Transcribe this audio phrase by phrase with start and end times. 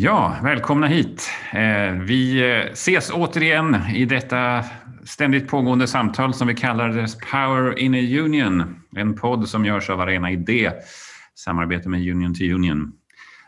[0.00, 1.30] Ja, välkomna hit.
[1.52, 4.64] Eh, vi eh, ses återigen i detta
[5.04, 8.80] ständigt pågående samtal som vi kallar The Power in a Union.
[8.96, 10.70] En podd som görs av Arena Idé,
[11.34, 12.92] samarbete med Union to Union.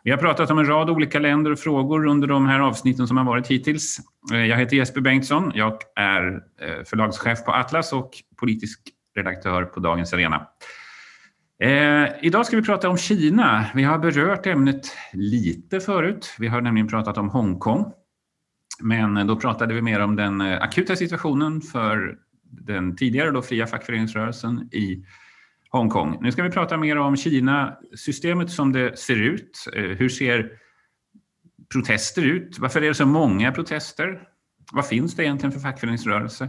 [0.05, 3.17] Vi har pratat om en rad olika länder och frågor under de här avsnitten som
[3.17, 4.01] har varit hittills.
[4.33, 5.53] Eh, jag heter Jesper Bengtsson.
[5.55, 6.41] Jag är
[6.85, 8.11] förlagschef på Atlas och
[8.41, 8.81] politisk
[9.17, 10.47] redaktör på Dagens Arena.
[11.61, 13.67] Eh, idag ska vi prata om Kina.
[13.75, 16.35] Vi har berört ämnet lite förut.
[16.39, 17.93] Vi har nämligen pratat om Hongkong.
[18.81, 23.43] Men eh, då pratade vi mer om den eh, akuta situationen för den tidigare då
[23.43, 25.05] fria fackföreningsrörelsen i
[25.71, 26.19] Hongkong.
[26.21, 29.67] Nu ska vi prata mer om Kina-systemet som det ser ut.
[29.77, 30.51] Eh, hur ser
[31.73, 32.59] protester ut?
[32.59, 34.23] Varför är det så många protester?
[34.73, 36.49] Vad finns det egentligen för fackföreningsrörelse?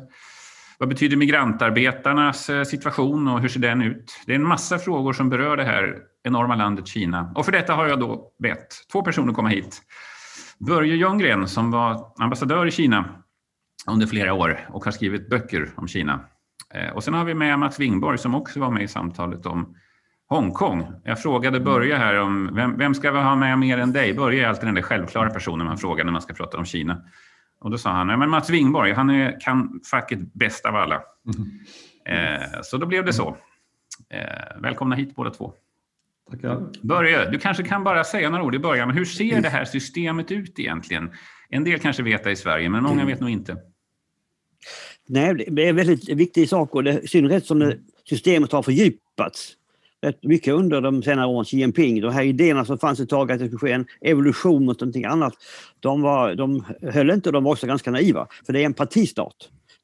[0.81, 4.21] Vad betyder migrantarbetarnas eh, situation och hur ser den ut?
[4.25, 7.31] Det är en massa frågor som berör det här enorma landet Kina.
[7.35, 9.81] Och för detta har jag då bett två personer komma hit.
[10.59, 13.05] Börje Ljunggren som var ambassadör i Kina
[13.87, 16.19] under flera år och har skrivit böcker om Kina.
[16.73, 19.75] Eh, och sen har vi med Mats Wingborg som också var med i samtalet om
[20.29, 20.93] Hongkong.
[21.03, 24.13] Jag frågade Börje här om vem, vem ska vi ha med mer än dig?
[24.13, 27.01] Börje är alltid den där självklara personen man frågar när man ska prata om Kina.
[27.61, 31.01] Och då sa han, ja, men Mats Wingborg, han är, kan facket bäst av alla.
[31.25, 31.59] Mm.
[32.05, 33.37] Eh, så då blev det så.
[34.09, 35.53] Eh, välkomna hit båda två.
[36.31, 36.69] Tackar.
[36.81, 38.91] Börje, du kanske kan bara säga några ord i början.
[38.91, 41.11] Hur ser det här systemet ut egentligen?
[41.49, 43.57] En del kanske vet det i Sverige, men många vet nog inte.
[45.07, 47.73] Nej, det är en väldigt viktig sak och det, i synnerhet som
[48.09, 49.53] systemet har fördjupats
[50.01, 52.01] rätt mycket under de senare åren, Xi Jinping.
[52.01, 55.05] De här idéerna som fanns ett tag att det skulle ske en evolution mot någonting
[55.05, 55.33] annat,
[55.79, 58.27] de, var, de höll inte och de var också ganska naiva.
[58.45, 59.35] För det är en partistat.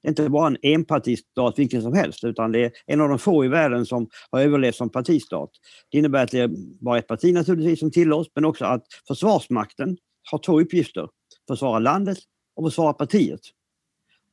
[0.02, 3.20] Det är inte bara en enpartistat vilken som helst utan det är en av de
[3.20, 5.50] få i världen som har överlevt som partistat.
[5.92, 6.50] Det innebär att det är
[6.84, 9.98] bara ett parti naturligtvis som tillåts men också att Försvarsmakten
[10.32, 11.08] har två uppgifter.
[11.48, 12.18] Försvara landet
[12.56, 13.40] och försvara partiet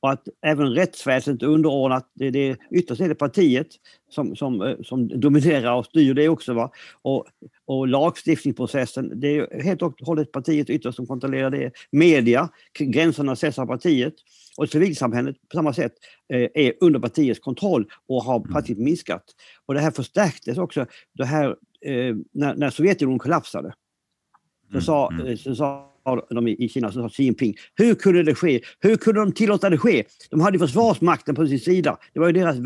[0.05, 2.11] och att även rättsväsendet är underordnat.
[2.15, 3.67] Det, det, ytterst är det partiet
[4.11, 6.55] som, som, eh, som dominerar och styr det också.
[6.55, 6.71] Va?
[7.03, 7.27] Och,
[7.65, 11.73] och lagstiftningsprocessen, det är helt och hållet partiet ytterst som kontrollerar det.
[11.91, 12.49] Media,
[12.79, 14.15] gränserna sätts av partiet.
[14.57, 15.93] Och civilsamhället på samma sätt
[16.33, 18.53] eh, är under partiets kontroll och har mm.
[18.53, 19.25] partiet minskat.
[19.67, 21.49] Och det här förstärktes också det här,
[21.81, 23.75] eh, när, när Sovjetunionen kollapsade.
[24.73, 25.27] Så sa, mm.
[25.27, 25.37] mm.
[25.37, 25.94] så sa
[26.31, 27.55] de i Kina som sa Xi Jinping.
[27.75, 28.61] Hur kunde det ske?
[28.81, 30.05] Hur kunde de tillåta det ske?
[30.31, 31.99] De hade försvarsmakten på sin sida.
[32.13, 32.57] Det var ju deras...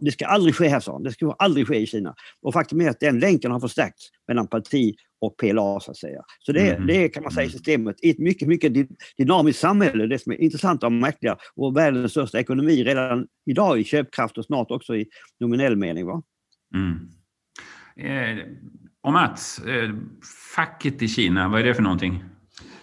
[0.00, 1.02] Det ska aldrig ske här, sa de.
[1.02, 2.14] Det ska aldrig ske i Kina.
[2.42, 6.22] Och faktum är att den länken har förstärkts mellan parti och PLA, så att säga.
[6.38, 6.86] Så det, mm.
[6.86, 7.96] det kan man säga i systemet.
[8.02, 8.72] I ett mycket, mycket
[9.16, 13.84] dynamiskt samhälle, det som är intressant och märkliga, och världens största ekonomi redan idag i
[13.84, 15.06] köpkraft och snart också i
[15.40, 16.06] nominell mening.
[16.06, 16.22] Va?
[16.74, 17.08] Mm.
[17.96, 18.44] Eh,
[19.00, 19.90] och Mats, eh,
[20.54, 22.24] facket i Kina, vad är det för någonting?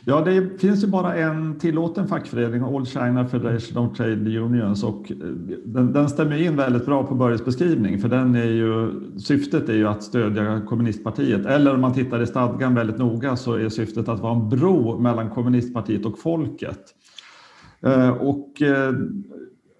[0.09, 5.11] Ja, det finns ju bara en tillåten fackförening, All China Federation of Trade Unions, och
[5.11, 5.17] eh,
[5.65, 9.73] den, den stämmer in väldigt bra på Börjes beskrivning, för den är ju, syftet är
[9.73, 11.45] ju att stödja kommunistpartiet.
[11.45, 14.99] Eller om man tittar i stadgan väldigt noga så är syftet att vara en bro
[14.99, 16.81] mellan kommunistpartiet och folket.
[17.81, 18.93] Eh, och eh,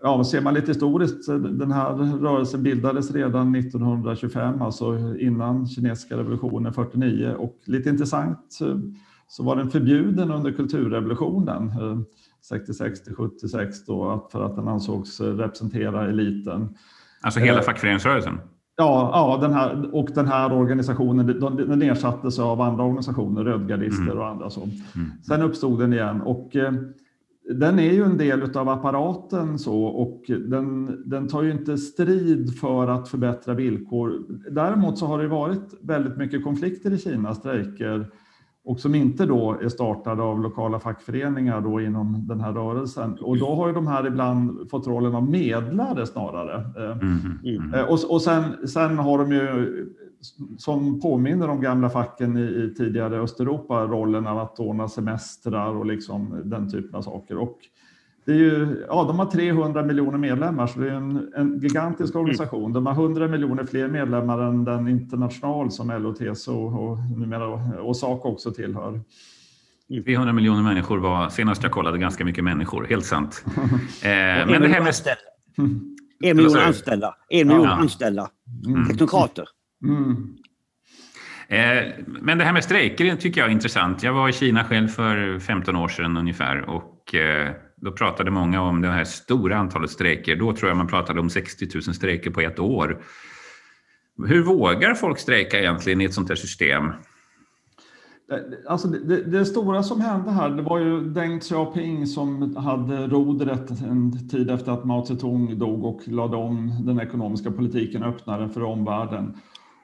[0.03, 6.73] ja, ser man lite historiskt, den här rörelsen bildades redan 1925, alltså innan kinesiska revolutionen
[6.73, 8.59] 49 och lite intressant
[9.27, 11.71] så var den förbjuden under kulturrevolutionen
[12.49, 16.75] 66 till 76 då, för att den ansågs representera eliten.
[17.21, 18.39] Alltså hela eh, fackföreningsrörelsen?
[18.75, 21.27] Ja, ja den här, och den här organisationen
[21.57, 24.17] den ersattes av andra organisationer, rödgardister mm.
[24.17, 24.49] och andra.
[24.49, 24.61] Så.
[24.61, 25.11] Mm.
[25.27, 26.73] Sen uppstod den igen och eh,
[27.49, 32.59] den är ju en del av apparaten så och den, den tar ju inte strid
[32.59, 34.25] för att förbättra villkor.
[34.51, 38.11] Däremot så har det varit väldigt mycket konflikter i Kina, strejker
[38.67, 43.17] och som inte då är startade av lokala fackföreningar då inom den här rörelsen.
[43.21, 46.63] Och då har ju de här ibland fått rollen av medlare snarare.
[46.91, 47.39] Mm.
[47.43, 47.85] Mm.
[47.89, 49.85] Och, och sen, sen har de ju,
[50.57, 55.85] som påminner om gamla facken i, i tidigare Östeuropa, rollen av att ordna semestrar och
[55.85, 57.37] liksom den typen av saker.
[57.37, 57.57] Och
[58.27, 62.13] det är ju, ja, de har 300 miljoner medlemmar, så det är en, en gigantisk
[62.13, 62.21] mm.
[62.21, 62.73] organisation.
[62.73, 67.47] De har 100 miljoner fler medlemmar än den international som LO, TCO och numera
[67.81, 69.01] och Saco också tillhör.
[70.05, 73.45] 300 miljoner människor var senast jag kollade ganska mycket människor, helt sant.
[74.03, 74.09] eh,
[74.51, 74.93] men det här med...
[76.23, 77.15] En miljon anställda.
[77.29, 77.71] En miljon ja.
[77.71, 78.29] anställda.
[78.67, 78.87] Mm.
[78.87, 79.45] Teknokrater.
[79.83, 80.37] Mm.
[81.47, 84.03] Eh, men det här med strejker tycker jag är intressant.
[84.03, 87.51] Jag var i Kina själv för 15 år sedan ungefär och eh,
[87.81, 90.35] då pratade många om det här stora antalet strejker.
[90.35, 93.01] Då tror jag man pratade om 60 000 strejker på ett år.
[94.27, 96.91] Hur vågar folk strejka egentligen i ett sånt här system?
[98.67, 103.07] Alltså det, det, det, stora som hände här, det var ju Deng Xiaoping som hade
[103.07, 108.09] rodret en tid efter att Mao Zedong dog och lade om den ekonomiska politiken, och
[108.09, 109.37] öppnade för omvärlden.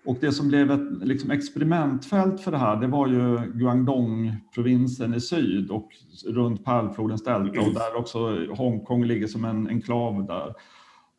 [0.05, 5.21] Och det som blev ett liksom, experimentfält för det här, det var ju Guangdong-provinsen i
[5.21, 5.89] syd och
[6.25, 10.53] runt Pärlflodens delta och där också Hongkong ligger som en enklav där.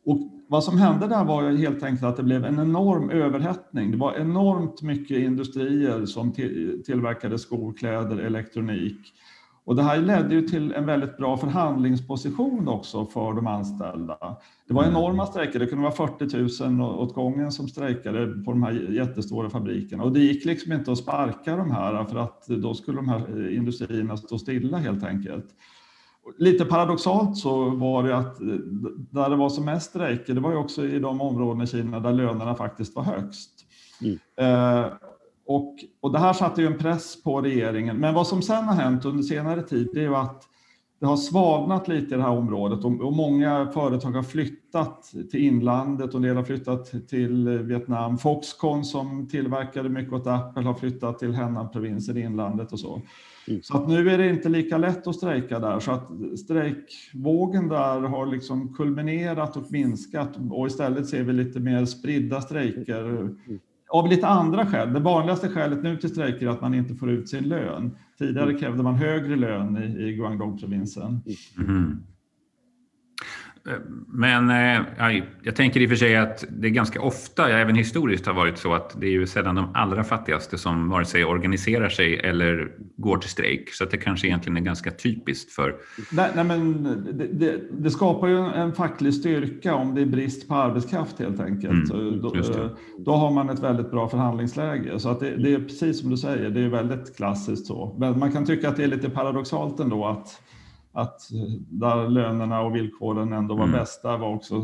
[0.05, 3.91] Och vad som hände där var ju helt enkelt att det blev en enorm överhettning.
[3.91, 6.31] Det var enormt mycket industrier som
[6.85, 9.13] tillverkade skor, kläder, elektronik.
[9.65, 14.37] Och det här ledde ju till en väldigt bra förhandlingsposition också för de anställda.
[14.67, 18.63] Det var enorma strejker, det kunde vara 40 000 åt gången som strejkade på de
[18.63, 20.03] här jättestora fabrikerna.
[20.03, 23.51] Och det gick liksom inte att sparka de här för att då skulle de här
[23.51, 25.45] industrierna stå stilla helt enkelt.
[26.37, 28.37] Lite paradoxalt så var det att
[29.11, 31.99] där det var som mest strejker, det var ju också i de områden i Kina
[31.99, 33.51] där lönerna faktiskt var högst.
[34.01, 34.19] Mm.
[34.37, 34.91] Eh,
[35.45, 37.97] och, och det här satte ju en press på regeringen.
[37.97, 40.43] Men vad som sen har hänt under senare tid, det är ju att
[40.99, 45.39] det har svagnat lite i det här området och, och många företag har flyttat till
[45.39, 48.17] inlandet och en del har flyttat till Vietnam.
[48.17, 53.01] Foxconn som tillverkade mycket åt Apple har flyttat till Henan-provinsen i inlandet och så.
[53.47, 53.61] Mm.
[53.63, 56.09] Så att nu är det inte lika lätt att strejka där, så att
[56.39, 63.05] strejkvågen där har liksom kulminerat och minskat och istället ser vi lite mer spridda strejker
[63.05, 63.37] mm.
[63.99, 64.93] Av lite andra skäl.
[64.93, 67.97] Det vanligaste skälet nu till strejker är att man inte får ut sin lön.
[68.19, 68.57] Tidigare mm.
[68.57, 71.21] krävde man högre lön i, i Guangdong-provinsen.
[71.57, 72.03] Mm.
[74.07, 78.25] Men eh, jag tänker i och för sig att det ganska ofta, ja, även historiskt,
[78.25, 81.89] har varit så att det är ju sedan de allra fattigaste som vare sig organiserar
[81.89, 83.73] sig eller går till strejk.
[83.73, 85.75] Så det kanske egentligen är ganska typiskt för...
[86.11, 86.83] Nej, nej men
[87.13, 91.39] det, det, det, skapar ju en facklig styrka om det är brist på arbetskraft helt
[91.39, 91.91] enkelt.
[91.91, 92.33] Mm, då,
[92.97, 94.99] då, har man ett väldigt bra förhandlingsläge.
[94.99, 97.95] Så att det, det, är precis som du säger, det är väldigt klassiskt så.
[97.99, 100.41] Men man kan tycka att det är lite paradoxalt ändå att
[100.95, 101.21] att
[101.69, 103.79] där lönerna och villkoren ändå var mm.
[103.79, 104.63] bäst, där var också...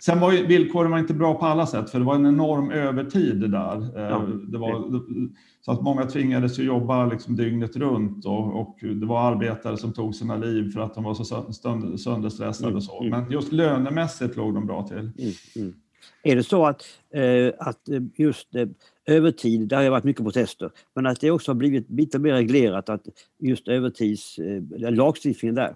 [0.00, 2.70] Sen var ju villkoren var inte bra på alla sätt, för det var en enorm
[2.70, 3.98] övertid där.
[3.98, 4.22] Eh, ja.
[4.48, 5.00] Det var,
[5.60, 9.92] så att många tvingades ju jobba liksom dygnet runt och, och, det var arbetare som
[9.92, 11.24] tog sina liv för att de var så
[11.98, 13.02] sönderstressade och så.
[13.02, 13.20] Mm.
[13.20, 14.98] Men just lönemässigt låg de bra till.
[14.98, 15.32] Mm.
[15.56, 15.74] mm.
[16.22, 16.82] Är det så att,
[17.14, 17.80] eh, att
[18.16, 18.48] just
[19.08, 22.32] eh, övertid, där har varit mycket protester, men att det också har blivit lite mer
[22.32, 23.02] reglerat att
[23.38, 25.74] just övertids, eh, lagstiftningen där?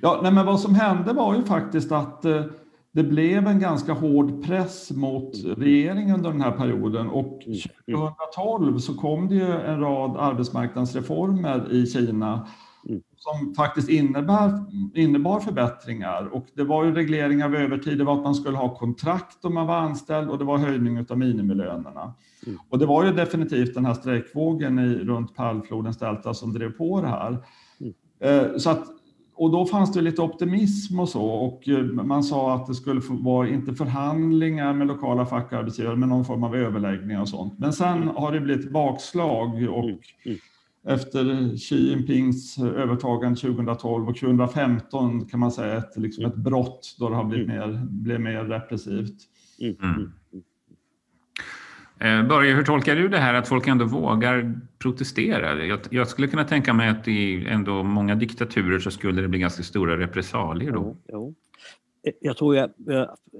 [0.00, 2.44] Ja, nej, men vad som hände var ju faktiskt att eh,
[2.92, 7.40] det blev en ganska hård press mot regeringen under den här perioden och
[7.86, 8.80] 2012 mm.
[8.80, 12.48] så kom det ju en rad arbetsmarknadsreformer i Kina
[12.88, 13.02] mm.
[13.16, 14.64] som faktiskt innebär,
[14.94, 16.28] innebar förbättringar.
[16.32, 19.54] Och det var ju reglering av övertid, det var att man skulle ha kontrakt om
[19.54, 22.14] man var anställd och det var höjning av minimilönerna.
[22.46, 22.58] Mm.
[22.68, 27.00] Och det var ju definitivt den här strejkvågen i, runt Pärlflodens delta som drev på
[27.00, 27.38] det här.
[27.80, 27.94] Mm.
[28.20, 28.84] Eh, så att,
[29.36, 33.00] och då fanns det lite optimism och så och eh, man sa att det skulle
[33.08, 37.58] vara inte förhandlingar med lokala fackarbetsgivare men någon form av överläggningar och sånt.
[37.58, 38.16] Men sen mm.
[38.16, 39.98] har det blivit bakslag och mm.
[40.24, 40.38] Mm.
[40.86, 47.08] Efter Xi Jinpings övertagande 2012 och 2015 kan man säga ett, liksom ett brott då
[47.08, 49.16] det har blivit mer, blev mer repressivt.
[49.60, 50.12] Mm.
[51.98, 55.64] Eh, Börje, hur tolkar du det här att folk ändå vågar protestera?
[55.64, 59.38] Jag, jag, skulle kunna tänka mig att i ändå många diktaturer så skulle det bli
[59.38, 60.80] ganska stora repressalier då.
[60.82, 61.34] Jo, jo.
[62.06, 62.74] Eh, jag tror att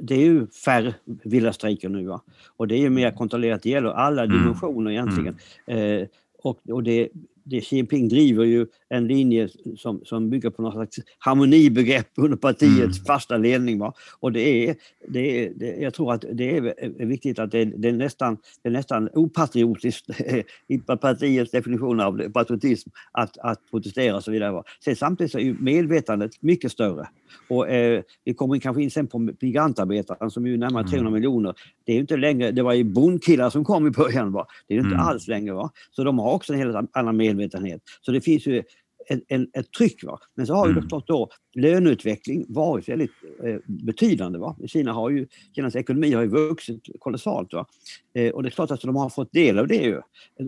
[0.02, 2.22] det är ju färre vilda strejker nu va?
[2.56, 3.62] och det är ju mer kontrollerat.
[3.62, 4.38] Det gäller alla mm.
[4.38, 5.36] dimensioner egentligen.
[5.66, 6.02] Mm.
[6.02, 6.08] Eh,
[6.44, 7.08] och, och det
[7.50, 12.98] Xi Jinping driver ju en linje som, som bygger på något slags harmonibegrepp under partiets
[12.98, 13.04] mm.
[13.06, 13.78] fasta ledning.
[13.78, 13.92] Va?
[14.20, 14.76] Och det är,
[15.08, 18.68] det är, det, jag tror att det är viktigt att det, det, är, nästan, det
[18.68, 20.10] är nästan opatriotiskt
[20.68, 24.52] i partiets definition av patriotism att, att protestera och så vidare.
[24.52, 24.64] Va?
[24.84, 27.08] Sen samtidigt så är medvetandet mycket större.
[27.48, 31.12] Och, eh, vi kommer kanske in sen på migrantarbetaren som är närmare 300 mm.
[31.12, 31.54] miljoner.
[31.84, 34.32] Det är inte längre, det var ju bondkillar som kom i början.
[34.32, 34.46] Va?
[34.68, 35.06] Det är inte mm.
[35.06, 35.54] alls längre.
[35.54, 35.70] Va?
[35.90, 37.82] Så de har också en helt annan medvetenhet.
[38.00, 38.62] Så det finns ju
[39.06, 40.04] en, en, ett tryck.
[40.04, 40.18] Va?
[40.34, 40.88] Men så har ju mm.
[41.06, 43.10] då löneutveckling varit väldigt
[43.44, 44.38] eh, betydande.
[44.38, 44.56] Va?
[44.66, 47.52] Kina har ju, Kinas ekonomi har ju vuxit kolossalt.
[47.52, 47.66] Va?
[48.14, 50.00] Eh, och det är klart att de har fått del av det ju,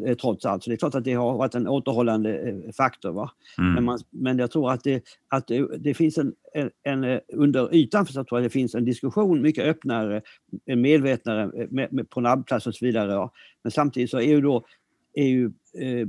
[0.06, 0.64] eh, trots allt.
[0.64, 3.12] Så det är klart att det har varit en återhållande eh, faktor.
[3.12, 3.30] Va?
[3.58, 3.74] Mm.
[3.74, 7.74] Men, man, men jag tror att det, att det, finns en, en, en, eh, under
[7.74, 10.22] ytan så tror jag det finns en diskussion mycket öppnare,
[10.76, 13.16] medvetnare med, med, på en arbetsplats och så vidare.
[13.16, 13.30] Va?
[13.62, 14.64] Men samtidigt så är ju då
[15.16, 15.44] är ju,
[15.78, 16.08] eh,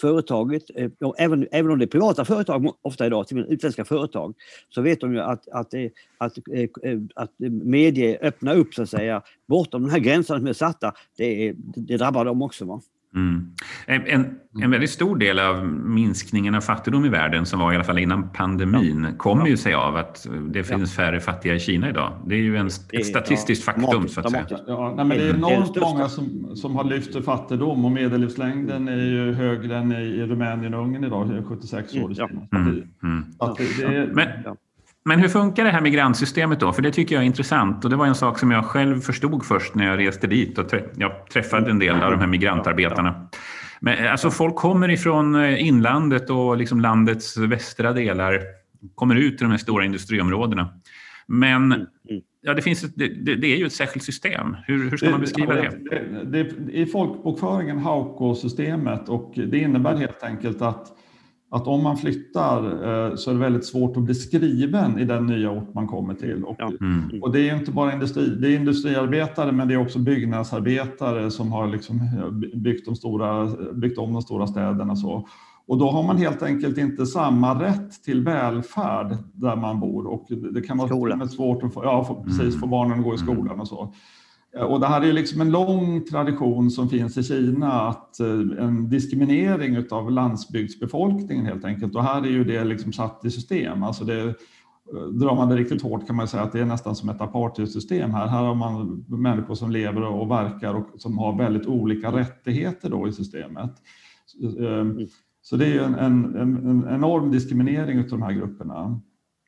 [0.00, 4.34] företaget, eh, även, även om det är privata företag ofta idag, till utländska företag,
[4.68, 7.32] så vet de ju att, att, eh, att, eh, eh, att
[7.62, 11.96] medie öppna upp så att säga, bortom de här gränserna som är satta, det, det
[11.96, 12.64] drabbar dem också.
[12.64, 12.80] Va?
[13.14, 13.50] Mm.
[13.86, 17.84] En, en väldigt stor del av minskningen av fattigdom i världen, som var i alla
[17.84, 19.16] fall innan pandemin, ja.
[19.18, 21.02] kommer ju sig av att det finns ja.
[21.04, 22.12] färre fattiga i Kina idag.
[22.26, 24.46] Det är ju en, ett statistiskt ja, faktum, så att säga.
[24.66, 28.88] Ja, nej, men det är enormt många som, som har lyft för fattigdom och medellivslängden
[28.88, 32.12] är ju högre än i Rumänien och Ungern idag, 76 år.
[32.52, 32.82] Mm.
[33.02, 34.10] Mm.
[34.12, 34.28] men,
[35.08, 36.72] men hur funkar det här migrantsystemet då?
[36.72, 39.44] För det tycker jag är intressant och det var en sak som jag själv förstod
[39.44, 43.28] först när jag reste dit och jag träffade en del av de här migrantarbetarna.
[43.80, 48.40] Men, alltså folk kommer ifrån eh, inlandet och liksom landets västra delar,
[48.94, 50.68] kommer ut i de här stora industriområdena.
[51.26, 51.72] Men mm,
[52.10, 52.22] mm.
[52.40, 54.56] ja, det, finns ett, det, det, är ju ett särskilt system.
[54.66, 55.70] Hur, hur ska man beskriva det?
[56.24, 60.97] det, det I folkbokföringen, Hauko-systemet, och det innebär helt enkelt att
[61.50, 65.26] att om man flyttar eh, så är det väldigt svårt att bli skriven i den
[65.26, 66.44] nya ort man kommer till.
[66.44, 67.22] Och, mm.
[67.22, 71.52] och det är inte bara industri, det är industriarbetare men det är också byggnadsarbetare som
[71.52, 72.00] har liksom
[72.54, 74.96] byggt, de stora, byggt om de stora städerna.
[74.96, 75.28] Så.
[75.66, 80.26] Och då har man helt enkelt inte samma rätt till välfärd där man bor och
[80.52, 83.26] det kan vara svårt att få, ja, precis, få barnen att gå i mm.
[83.26, 83.94] skolan och så.
[84.56, 88.64] Eh, och det här är liksom en lång tradition som finns i Kina, att eh,
[88.64, 91.94] en diskriminering av landsbygdsbefolkningen helt enkelt.
[91.94, 93.82] Och här är ju det liksom satt i system.
[93.82, 94.34] Alltså det, eh,
[95.12, 98.10] drar man det riktigt hårt kan man säga att det är nästan som ett apartheidsystem
[98.10, 98.26] här.
[98.26, 103.08] Här har man människor som lever och verkar och som har väldigt olika rättigheter då
[103.08, 103.70] i systemet.
[105.42, 109.00] Så det är en, en, en enorm diskriminering av de här grupperna.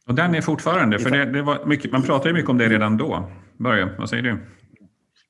[0.07, 2.69] Och den är fortfarande, för det, det var mycket, man pratade ju mycket om det
[2.69, 3.31] redan då.
[3.59, 4.39] Börje, vad säger du?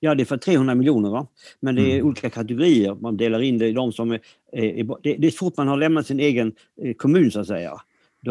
[0.00, 1.11] Ja, det är för 300 miljoner.
[1.11, 1.26] Va?
[1.61, 2.07] Men det är mm.
[2.07, 2.95] olika kategorier.
[2.95, 4.21] Man delar in det i de som är,
[4.52, 7.80] är, det, det är fort man har lämnat sin egen eh, kommun så att säga,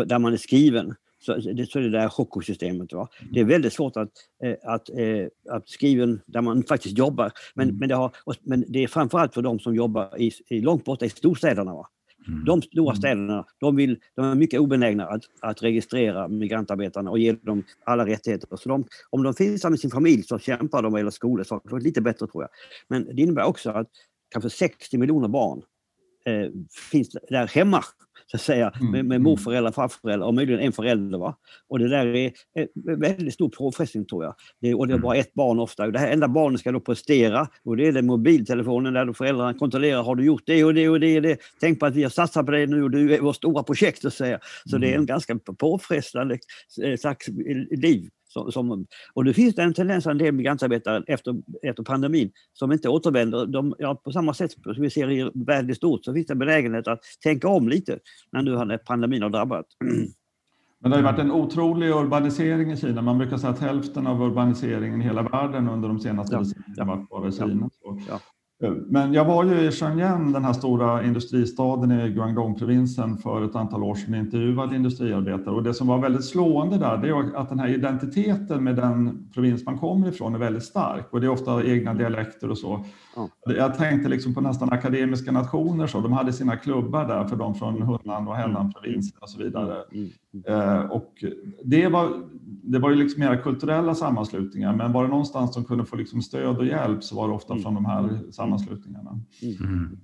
[0.06, 0.96] där man är skriven.
[1.22, 2.94] Så det, så det där chokosystemet.
[2.94, 3.08] Va?
[3.32, 4.12] Det är väldigt svårt att,
[4.44, 7.32] eh, att, eh, att skriven där man faktiskt jobbar.
[7.54, 7.80] Men, mm.
[7.80, 8.12] men, det, har,
[8.42, 11.74] men det är framförallt för de som jobbar i, i långt borta i storstäderna.
[11.74, 11.88] Va?
[12.30, 12.46] Mm.
[12.46, 12.96] De stora mm.
[12.96, 18.06] städerna de, vill, de är mycket obenägna att, att registrera migrantarbetarna och ge dem alla
[18.06, 18.58] rättigheter.
[18.58, 21.80] Så de, om de finns med sin familj så kämpar de gäller skolor.
[21.80, 22.50] lite bättre tror jag.
[22.88, 23.88] Men det innebär också att
[24.30, 25.62] kanske 60 miljoner barn
[26.26, 26.52] eh,
[26.92, 27.84] finns där hemma
[28.32, 28.92] så att säga, mm.
[28.92, 29.24] med, med mm.
[29.24, 31.18] morföräldrar, farföräldrar och möjligen en förälder.
[31.18, 31.36] Va?
[31.68, 34.36] Och det där är en väldigt stor påfrestning tror jag.
[34.62, 35.86] Det, och det är bara ett barn ofta.
[35.86, 39.54] Och det här enda barnet ska då prestera och det är den mobiltelefonen där föräldrarna
[39.54, 41.40] kontrollerar, har du gjort det och det och det och det?
[41.60, 44.02] Tänk på att vi har satsat på det nu och du är vårt stora projekt.
[44.02, 44.40] Så, säga.
[44.66, 44.82] så mm.
[44.82, 46.38] det är en ganska påfrestande
[46.84, 47.28] eh, slags
[47.72, 52.32] liv som, som, och nu finns det en tendens en del migrantarbetare efter, efter pandemin
[52.54, 53.46] som inte återvänder.
[53.46, 56.34] De, ja, på samma sätt som vi ser i världen i stort så finns det
[56.34, 58.00] en benägenhet att tänka om lite
[58.32, 59.66] när nu pandemin har drabbat.
[60.82, 63.02] Men det har varit en otrolig urbanisering i Kina.
[63.02, 66.74] Man brukar säga att hälften av urbaniseringen i hela världen under de senaste ja, decennierna
[66.76, 67.70] ja, varit bara i Kina.
[68.10, 68.20] Ja,
[68.88, 73.84] men jag var ju i Shenzhen, den här stora industristaden i Guangdong-provinsen för ett antal
[73.84, 75.56] år sedan intervjuade industriarbetare.
[75.56, 79.30] Och det som var väldigt slående där, det är att den här identiteten med den
[79.34, 81.14] provins man kommer ifrån är väldigt stark.
[81.14, 82.86] Och det är ofta egna dialekter och så.
[83.16, 83.30] Ja.
[83.58, 86.02] Jag tänkte liksom på nästan akademiska nationer, så.
[86.02, 89.76] de hade sina klubbar där för de från Hunnan och Hellan-provinsen och så vidare.
[90.34, 90.60] Mm.
[90.62, 90.78] Mm.
[90.78, 91.24] Eh, och
[91.64, 92.24] det var,
[92.64, 96.22] det var ju liksom mera kulturella sammanslutningar, men var det någonstans som kunde få liksom
[96.22, 97.64] stöd och hjälp så var det ofta mm.
[97.64, 99.20] från de här sammanslutningarna.
[99.62, 99.98] Mm.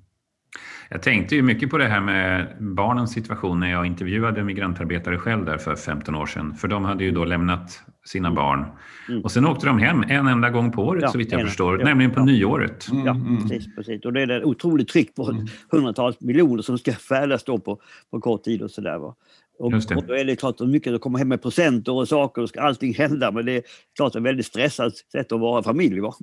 [0.89, 5.45] Jag tänkte ju mycket på det här med barnens situation när jag intervjuade migrantarbetare själv
[5.45, 6.55] där för 15 år sedan.
[6.55, 8.35] För de hade ju då lämnat sina mm.
[8.35, 8.65] barn.
[9.09, 9.21] Mm.
[9.21, 11.47] Och sen åkte de hem en enda gång på året ja, så vitt jag en,
[11.47, 12.25] förstår, ja, nämligen på ja.
[12.25, 12.91] nyåret.
[12.91, 13.41] Mm, ja, mm.
[13.41, 14.05] precis, precis.
[14.05, 15.45] Och det är ett otroligt tryck på mm.
[15.71, 17.79] hundratals miljoner som ska färdas då på,
[18.11, 19.13] på kort tid och sådär.
[19.59, 22.41] Och, och då är det klart att mycket att komma hem med presenter och saker
[22.41, 23.31] och ska allting hända.
[23.31, 23.63] Men det är
[23.95, 25.99] klart ett väldigt stressat sätt att vara familj.
[25.99, 26.13] Va?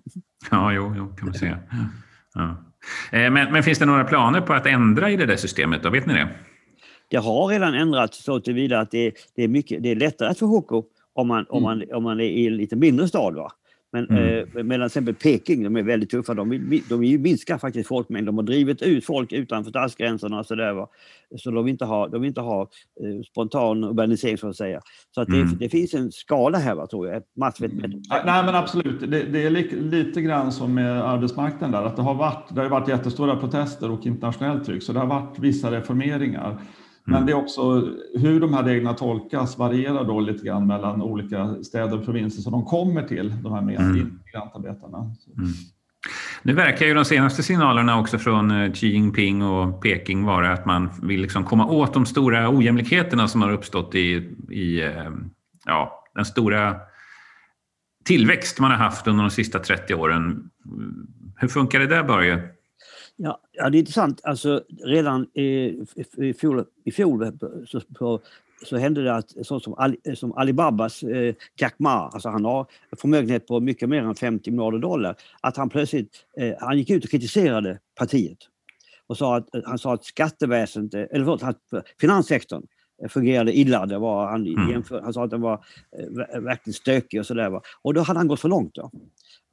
[0.50, 1.58] Ja, jo, jo kan man säga.
[2.34, 2.64] Ja.
[3.12, 5.82] Eh, men, men, finns det några planer på att ändra i det där systemet?
[5.82, 5.90] Då?
[5.90, 6.28] Vet ni det?
[7.10, 10.38] Det har redan ändrats så tillvida att det, det, är mycket, det är lättare att
[10.38, 11.46] få HK om man, mm.
[11.50, 13.34] om man, om man är i en lite mindre stad.
[13.34, 13.52] Va?
[13.92, 14.48] Men mm.
[14.56, 16.34] eh, medan till exempel Peking, de är väldigt tuffa.
[16.34, 18.26] De vill, de vill minska faktiskt folkmängden.
[18.26, 20.72] De har drivit ut folk utanför stadsgränserna och så där.
[20.72, 20.88] Va?
[21.36, 24.80] Så de vill inte ha, de vill inte ha eh, spontan urbanisering så att säga.
[25.14, 25.48] Så att mm.
[25.48, 27.22] det, det, finns en skala här va, tror jag.
[27.36, 28.06] Massvet med...
[28.24, 31.82] Nej men absolut, det, det är li, lite grann som med arbetsmarknaden där.
[31.82, 34.82] Att det, har varit, det har varit jättestora protester och internationellt tryck.
[34.82, 36.58] Så det har varit vissa reformeringar.
[37.04, 37.26] Men mm.
[37.26, 37.62] det är också
[38.14, 42.52] hur de här reglerna tolkas varierar då lite grann mellan olika städer och provinser som
[42.52, 44.20] de kommer till, de här mm.
[44.24, 44.98] migrantarbetarna.
[44.98, 45.50] Mm.
[46.42, 50.66] Nu verkar ju de senaste signalerna också från eh, Xi Jinping och Peking vara att
[50.66, 55.10] man vill liksom komma åt de stora ojämlikheterna som har uppstått i, i eh,
[55.66, 56.76] ja, den stora
[58.04, 60.50] tillväxt man har haft under de sista 30 åren.
[61.36, 62.48] Hur funkar det där, Börje?
[63.16, 64.20] Ja, ja, det är intressant.
[64.24, 65.78] Alltså, redan i,
[66.16, 67.30] i, fjol, i fjol eh,
[67.66, 68.20] så, på,
[68.64, 72.44] så hände det att sånt som, Ali, eh, som Alibabas eh, Jack Ma, alltså han
[72.44, 72.66] har
[72.96, 77.04] förmögenhet på mycket mer än 50 miljarder dollar, att han plötsligt eh, han gick ut
[77.04, 78.38] och kritiserade partiet.
[79.06, 81.56] Och sa att, eh, han sa att skatteväsendet, eller förlåt,
[82.00, 82.66] finanssektorn
[83.08, 83.86] fungerade illa.
[83.86, 84.82] Det var, han, mm.
[84.90, 85.64] han sa att den var
[85.98, 87.60] eh, verkligen stökig och sådär.
[87.82, 88.74] Och då hade han gått för långt.
[88.74, 88.90] Då.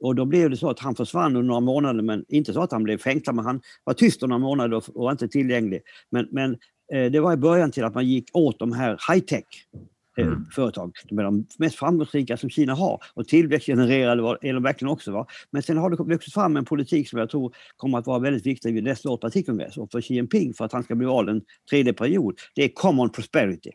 [0.00, 2.72] Och då blev det så att han försvann under några månader, men inte så att
[2.72, 5.82] han blev fängslad, men han var tyst några månader och var inte tillgänglig.
[6.10, 6.52] Men, men
[6.92, 9.80] eh, det var i början till att man gick åt de här high-tech eh,
[10.22, 10.46] mm.
[10.54, 10.92] företag.
[11.08, 15.12] De är de mest framgångsrika som Kina har och tillväxtgenererade är de verkligen också.
[15.12, 15.26] Va?
[15.50, 18.46] Men sen har det vuxit fram en politik som jag tror kommer att vara väldigt
[18.46, 21.28] viktig vid nästa års partikongress och för Xi Jinping för att han ska bli vald
[21.28, 22.38] en tredje period.
[22.54, 23.70] Det är common prosperity.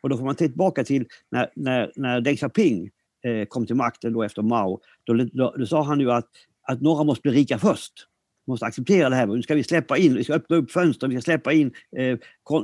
[0.00, 2.90] Och då får man tillbaka till när, när, när Deng Xiaoping
[3.24, 4.80] eh, kom till makten då efter Mao.
[5.04, 6.28] Då, då, då sa han ju att,
[6.62, 7.92] att några måste bli rika först
[8.46, 9.26] måste acceptera det här.
[9.26, 12.18] Nu ska vi släppa in, vi ska öppna upp fönster, vi ska släppa in eh,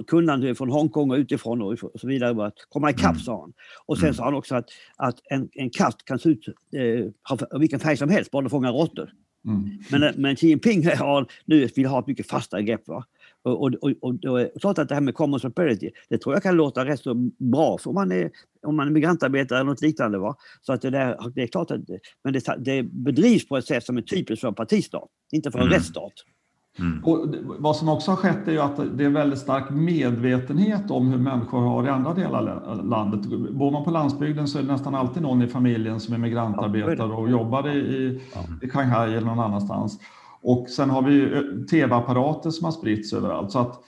[0.07, 2.47] kunnande från Hongkong och utifrån och, så vidare.
[2.47, 3.19] Att komma ikapp, mm.
[3.19, 3.53] sa han.
[3.87, 4.15] Och sen mm.
[4.15, 8.09] sa han också att, att en, en katt kan se ut eh, vilken färg som
[8.09, 9.13] helst, bara den fångar råttor.
[9.47, 9.79] Mm.
[9.91, 12.89] Men, men Xi Jinping har, nu vill ha ett mycket fastare grepp.
[12.89, 13.05] Va?
[13.43, 16.35] Och, och, och, och då är klart att det här med common prosperity, det tror
[16.35, 18.31] jag kan låta rätt så bra för om man är,
[18.67, 20.19] om man är migrantarbetare eller något liknande.
[20.19, 20.37] Va?
[20.61, 21.81] Så att det, där, det är klart att
[22.25, 25.59] men det, det bedrivs på ett sätt som är typiskt för en partistat, inte för
[25.59, 25.75] en mm.
[25.75, 26.13] rättsstat.
[26.79, 27.05] Mm.
[27.05, 31.09] Och vad som också har skett är ju att det är väldigt stark medvetenhet om
[31.09, 33.27] hur människor har i andra delar av landet.
[33.51, 37.13] Bor man på landsbygden så är det nästan alltid någon i familjen som är migrantarbetare
[37.13, 38.21] och jobbar i,
[38.63, 40.01] i Shanghai eller någon annanstans.
[40.49, 41.41] Och sen har vi eh,
[41.71, 43.53] tv-apparater som har spritts överallt.
[43.53, 43.81] Så att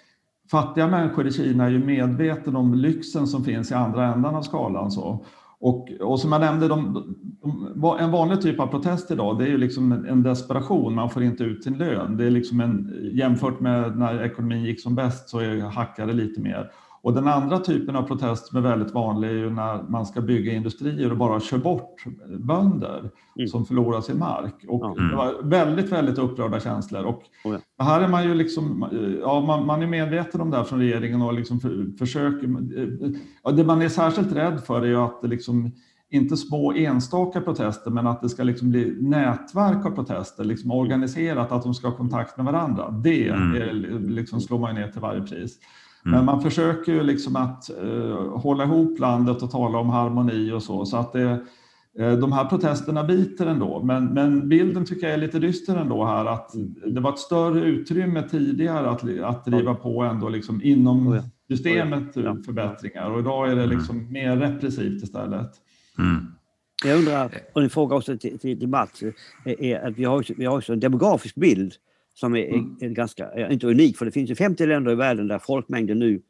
[0.50, 4.42] fattiga människor i Kina är ju medvetna om lyxen som finns i andra ändan av
[4.42, 4.90] skalan.
[4.90, 5.24] Så.
[5.60, 7.04] Och, och som jag nämnde, de,
[7.74, 11.22] de, en vanlig typ av protest idag det är ju liksom en desperation, man får
[11.22, 12.16] inte ut sin lön.
[12.16, 16.40] Det är liksom en, jämfört med när ekonomin gick som bäst så hackar det lite
[16.40, 16.70] mer.
[17.02, 20.20] Och den andra typen av protest som är väldigt vanlig är ju när man ska
[20.20, 22.04] bygga industrier och bara kör bort
[22.38, 23.48] bönder mm.
[23.48, 24.54] som förlorar sin mark.
[24.68, 25.08] Och mm.
[25.08, 27.04] Det var väldigt, väldigt upprörda känslor.
[27.04, 27.84] Och oh ja.
[27.84, 28.88] här är man ju liksom,
[29.20, 32.56] ja, man, man, är medveten om det här från regeringen och liksom för, försöker.
[33.42, 35.70] Ja, det man är särskilt rädd för är ju att det liksom
[36.10, 41.52] inte små enstaka protester, men att det ska liksom bli nätverk av protester, liksom organiserat,
[41.52, 42.90] att de ska ha kontakt med varandra.
[42.90, 43.62] Det mm.
[43.62, 43.72] är,
[44.08, 45.58] liksom slår man ner till varje pris.
[46.06, 46.16] Mm.
[46.16, 50.62] Men man försöker ju liksom att uh, hålla ihop landet och tala om harmoni och
[50.62, 50.86] så.
[50.86, 51.40] så att det,
[52.00, 53.82] uh, de här protesterna biter ändå.
[53.82, 56.26] Men, men bilden tycker jag är lite dyster ändå här.
[56.26, 56.94] Att mm.
[56.94, 62.16] det var ett större utrymme tidigare att, att driva på ändå liksom inom oh systemet
[62.16, 63.10] oh förbättringar.
[63.10, 63.76] Och idag är det mm.
[63.76, 64.12] liksom mm.
[64.12, 65.50] mer repressivt istället.
[65.98, 66.26] Mm.
[66.84, 69.02] Jag undrar, och en fråga också till, till, till Mats,
[69.44, 71.72] är att vi har, vi har också en demografisk bild
[72.20, 72.76] som är, mm.
[72.80, 76.22] är ganska, inte unik, för det finns ju 50 länder i världen där folkmängden nu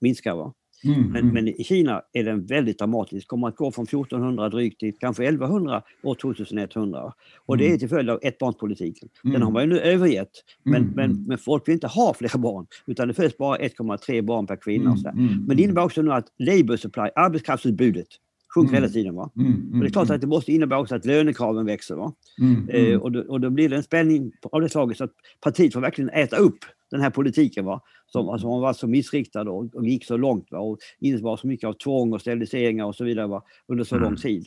[0.00, 0.34] minskar.
[0.34, 0.54] Va?
[0.84, 1.00] Mm.
[1.00, 1.34] Men, mm.
[1.34, 3.28] men, i Kina är den väldigt dramatisk.
[3.28, 7.12] Kommer att gå från 1400 drygt till kanske 1100 år 2100.
[7.46, 7.78] Och det är mm.
[7.78, 9.08] till följd av ettbarnspolitiken.
[9.22, 9.52] Den har mm.
[9.52, 10.30] man ju nu övergett.
[10.62, 14.46] Men, men, men folk vill inte ha fler barn, utan det föds bara 1,3 barn
[14.46, 14.90] per kvinna.
[14.90, 15.10] Och så
[15.46, 18.08] Men det innebär också nu att labor supply, arbetskraftsutbudet,
[18.54, 18.82] sjunker mm.
[18.82, 19.14] hela tiden.
[19.14, 19.30] Va?
[19.36, 20.14] Mm, mm, det är klart mm.
[20.14, 21.94] att det måste innebära också att lönekraven växer.
[21.94, 22.12] Va?
[22.40, 23.00] Mm, eh, mm.
[23.00, 25.80] och, då, och då blir det en spänning av det slaget så att partiet får
[25.80, 26.58] verkligen äta upp
[26.92, 27.80] den här politiken va?
[28.06, 30.58] som alltså, var så missriktad och, och gick så långt va?
[30.58, 33.42] och innebar så mycket av tvång och steriliseringar och så vidare va?
[33.68, 34.46] under så lång tid.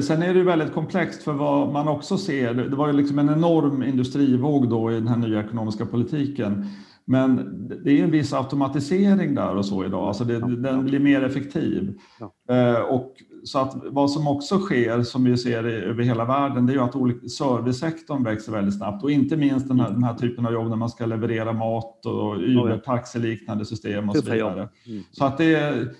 [0.00, 3.28] Sen är det väldigt komplext för vad man också ser, det var ju liksom en
[3.28, 6.66] enorm industrivåg då i den här nya ekonomiska politiken
[7.10, 11.24] men det är en viss automatisering där och så idag, alltså det, den blir mer
[11.24, 11.98] effektiv.
[12.20, 12.54] Ja.
[12.54, 16.72] Eh, och så att vad som också sker, som vi ser över hela världen, det
[16.72, 20.46] är ju att servicesektorn växer väldigt snabbt och inte minst den här, den här typen
[20.46, 24.68] av jobb när man ska leverera mat och Uber, taxiliknande system och så vidare.
[24.86, 25.02] Mm.
[25.10, 25.94] Så att det är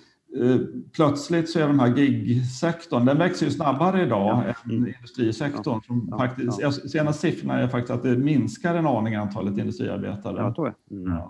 [0.95, 4.53] plötsligt så är de här gigsektorn, den växer ju snabbare idag ja.
[4.63, 5.81] än industrisektorn.
[5.81, 6.17] Som ja.
[6.17, 6.71] faktiskt, ja.
[6.71, 10.37] Senaste siffrorna är faktiskt att det minskar en aning antalet industriarbetare.
[10.37, 10.99] Ja, tror jag.
[10.99, 11.21] Mm.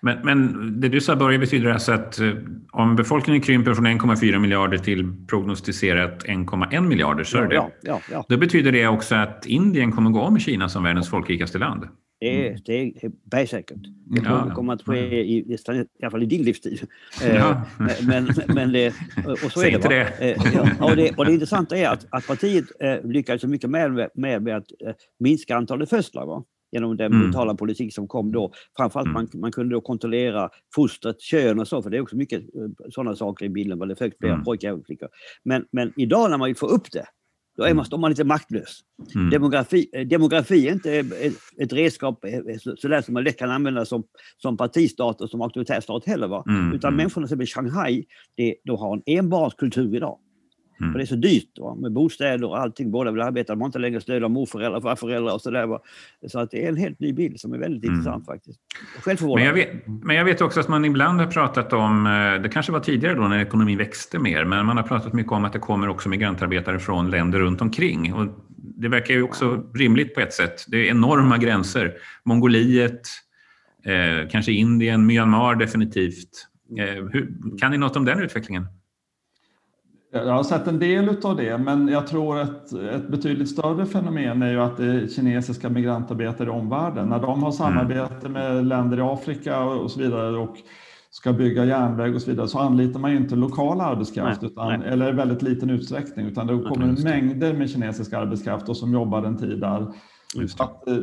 [0.00, 2.32] Men, men det du sa början betyder alltså att eh,
[2.72, 8.00] om befolkningen krymper från 1,4 miljarder till prognostiserat 1,1 miljarder, så är det ja, ja,
[8.12, 8.24] ja.
[8.28, 11.88] Då betyder det också att Indien kommer gå om Kina som världens folkrikaste land?
[12.20, 12.60] Det är, mm.
[12.64, 13.78] det är bergsäkert.
[13.82, 14.44] Det ja.
[14.48, 15.58] det kommer att ske i, i
[16.02, 16.80] alla fall i din livstid.
[17.24, 17.62] Eh, ja.
[18.06, 18.94] men, men det,
[19.44, 19.88] och så Säg är det.
[19.88, 20.30] det.
[20.30, 24.10] Eh, ja, och, det, och det intressanta är att, att partiet eh, lyckades mycket med,
[24.14, 24.66] med, med att
[25.18, 26.26] minska antalet födslar.
[26.26, 26.44] Va?
[26.72, 27.22] genom den mm.
[27.22, 28.52] brutala politik som kom då.
[28.76, 29.14] Framförallt mm.
[29.14, 32.42] man, man kunde då kontrollera fostrets kön och så, för det är också mycket
[32.90, 34.44] sådana saker i bilden, vad det föds fler mm.
[34.44, 35.08] pojkar och flickor.
[35.42, 37.06] Men, men idag när man vill få upp det
[37.58, 38.80] då är man, står man lite maktlös.
[39.14, 39.30] Mm.
[39.30, 42.24] Demografi, eh, demografi är inte ett, ett redskap
[42.76, 44.04] sådär som man lätt kan använda som,
[44.36, 46.28] som partistat och som auktoritär stat heller.
[46.28, 46.44] Va?
[46.48, 46.74] Mm.
[46.74, 46.96] Utan mm.
[46.96, 48.04] människorna som i Shanghai,
[48.36, 50.18] det, de har en enbarnskultur idag.
[50.80, 50.92] Mm.
[50.92, 51.74] För det är så dyrt va?
[51.74, 52.90] med bostäder och allting.
[52.90, 55.78] Båda vill arbeta, de har inte längre stöd av morföräldrar, farföräldrar och sådär.
[56.26, 57.94] Så att det är en helt ny bild som är väldigt mm.
[57.94, 58.60] intressant faktiskt.
[59.34, 62.48] Men jag, vet, men jag vet också att man ibland har pratat om, eh, det
[62.48, 65.52] kanske var tidigare då när ekonomin växte mer, men man har pratat mycket om att
[65.52, 68.14] det kommer också migrantarbetare från länder runt omkring.
[68.14, 70.64] Och det verkar ju också rimligt på ett sätt.
[70.68, 71.94] Det är enorma gränser.
[72.24, 73.08] Mongoliet,
[73.84, 76.48] eh, kanske Indien, Myanmar definitivt.
[76.78, 78.66] Eh, hur, kan ni något om den utvecklingen?
[80.10, 84.42] Jag har sett en del av det, men jag tror att ett betydligt större fenomen
[84.42, 87.08] är ju att det är kinesiska migrantarbetare i omvärlden.
[87.08, 90.56] När de har samarbete med länder i Afrika och så vidare och
[91.10, 94.80] ska bygga järnväg och så vidare så anlitar man ju inte lokal arbetskraft nej, utan,
[94.80, 94.88] nej.
[94.88, 99.36] eller väldigt liten utsträckning utan det kommer mängder med kinesisk arbetskraft och som jobbar en
[99.36, 99.92] tid där
[100.34, 100.64] Just det.
[100.64, 100.94] Att, eh,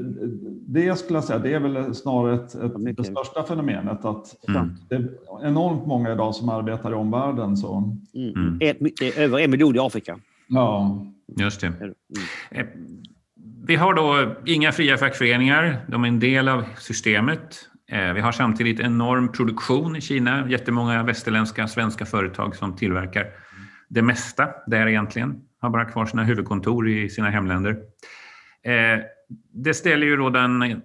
[0.68, 4.76] det skulle jag säga, det är väl snarare ett, ett, det största fenomenet att mm.
[4.90, 5.10] det är
[5.44, 7.58] enormt många idag som arbetar i omvärlden.
[7.58, 7.98] Så.
[8.14, 8.36] Mm.
[8.36, 8.60] mm.
[8.60, 10.20] Det är över en miljon i Afrika.
[10.48, 11.06] Ja.
[11.40, 11.68] Just det.
[11.68, 11.94] Mm.
[12.52, 12.66] Eh,
[13.68, 15.86] vi har då inga fria fackföreningar.
[15.88, 17.70] De är en del av systemet.
[17.92, 20.50] Eh, vi har samtidigt enorm produktion i Kina.
[20.50, 23.26] Jättemånga västerländska svenska företag som tillverkar
[23.90, 25.42] det mesta där egentligen.
[25.62, 27.78] Har bara kvar sina huvudkontor i sina hemländer
[29.54, 30.82] det ställer ju då den,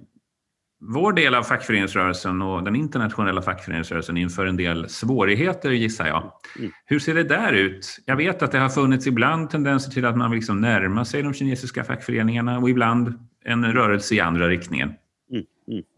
[0.81, 6.33] vår del av fackföreningsrörelsen och den internationella fackföreningsrörelsen inför en del svårigheter gissar jag.
[6.59, 6.71] Mm.
[6.85, 8.01] Hur ser det där ut?
[8.05, 11.35] Jag vet att det har funnits ibland tendenser till att man liksom närma sig de
[11.35, 14.93] kinesiska fackföreningarna och ibland en rörelse i andra riktningen.
[15.33, 15.45] Mm.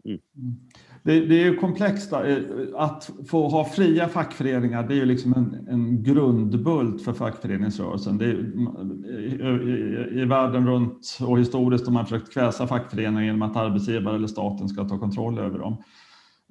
[0.05, 0.19] Mm.
[1.05, 2.13] Det, det, är ju komplext.
[2.13, 2.37] Eh,
[2.75, 8.17] att få ha fria fackföreningar, det är ju liksom en, en grundbult för fackföreningsrörelsen.
[8.17, 8.35] Det är,
[9.19, 14.15] i, i, I världen runt och historiskt har man försökt kväsa fackföreningar genom att arbetsgivare
[14.15, 15.77] eller staten ska ta kontroll över dem.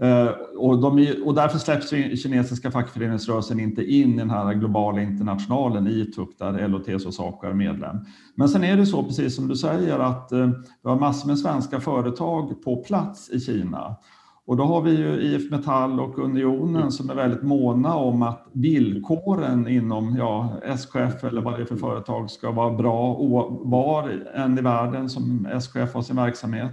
[0.03, 1.91] Eh, och, de, och därför släpps
[2.23, 7.55] kinesiska fackföreningsrörelsen inte in i den här globala internationalen, ITUC, där LOT och Saco är
[7.55, 7.97] medlem.
[8.35, 10.51] Men sen är det så, precis som du säger, att eh,
[10.83, 13.97] vi har massor med svenska företag på plats i Kina.
[14.47, 18.47] Och då har vi ju IF Metall och Unionen som är väldigt måna om att
[18.53, 23.19] villkoren inom ja, SKF eller vad det är för företag ska vara bra
[23.65, 26.73] var än i världen som SKF har sin verksamhet.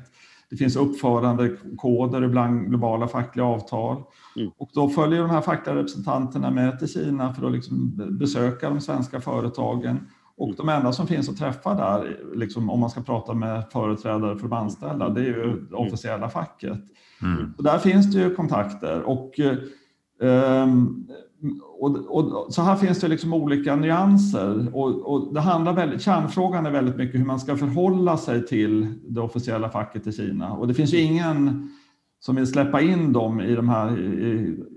[0.49, 4.03] Det finns uppförandekoder ibland globala fackliga avtal.
[4.35, 4.51] Mm.
[4.57, 8.81] Och då följer de här fackliga representanterna med till Kina för att liksom besöka de
[8.81, 9.99] svenska företagen.
[10.39, 14.35] Och de enda som finns att träffa där, liksom, om man ska prata med företrädare
[14.35, 16.79] för de anställda, det är ju det officiella facket.
[17.21, 17.53] Mm.
[17.57, 19.01] Och där finns det ju kontakter.
[19.01, 19.39] Och,
[20.19, 21.07] um,
[21.79, 24.75] och, och, så här finns det liksom olika nyanser.
[24.75, 28.93] Och, och, det handlar väldigt, kärnfrågan är väldigt mycket hur man ska förhålla sig till
[29.07, 30.53] det officiella facket i Kina.
[30.53, 31.69] Och det finns ju ingen
[32.19, 33.99] som vill släppa in dem i de här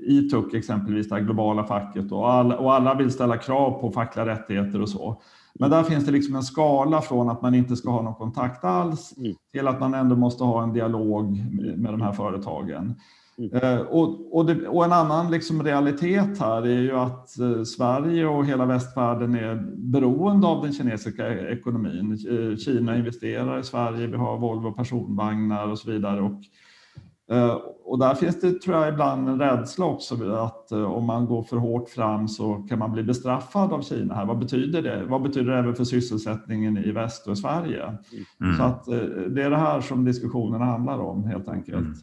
[0.06, 4.26] i TUC exempelvis, det globala facket och alla, och alla vill ställa krav på fackliga
[4.26, 5.22] rättigheter och så.
[5.54, 8.64] Men där finns det liksom en skala från att man inte ska ha någon kontakt
[8.64, 9.34] alls mm.
[9.52, 11.44] till att man ändå måste ha en dialog
[11.76, 12.94] med de här företagen.
[13.38, 13.50] Mm.
[13.52, 18.26] Eh, och, och, det, och, en annan liksom realitet här är ju att eh, Sverige
[18.26, 22.12] och hela västvärlden är beroende av den kinesiska ekonomin.
[22.12, 26.20] Eh, Kina investerar i Sverige, vi har Volvo personvagnar och så vidare.
[26.20, 26.40] Och
[27.84, 31.42] och där finns det tror jag ibland en rädsla också att eh, om man går
[31.42, 34.14] för hårt fram så kan man bli bestraffad av Kina.
[34.14, 34.26] Här.
[34.26, 35.04] Vad betyder det?
[35.04, 37.82] Vad betyder det även för sysselsättningen i väst och Sverige?
[38.40, 38.56] Mm.
[38.56, 41.78] Så att eh, det är det här som diskussionerna handlar om helt enkelt.
[41.78, 41.94] Mm.